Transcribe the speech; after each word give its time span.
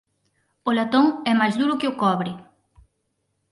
O 0.69 0.71
latón 0.77 1.05
é 1.31 1.33
máis 1.41 1.55
duro 1.59 1.79
que 1.79 1.89
o 1.91 1.97
cobre 2.01 2.31